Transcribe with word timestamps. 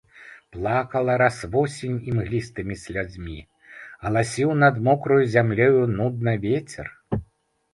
Плакала 0.53 1.17
раз 1.21 1.35
восень 1.55 1.99
імглістымі 2.11 2.77
слязьмі, 2.85 3.37
галасіў 4.07 4.55
над 4.63 4.81
мокраю 4.89 5.21
зямлёю 5.35 5.83
нудна 5.99 6.33
вецер. 6.49 6.87